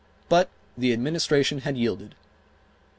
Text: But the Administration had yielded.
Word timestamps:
But 0.29 0.49
the 0.75 0.93
Administration 0.93 1.59
had 1.59 1.77
yielded. 1.77 2.15